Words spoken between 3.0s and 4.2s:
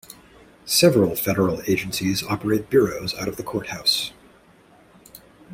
out of the courthouse.